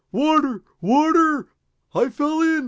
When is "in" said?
2.41-2.59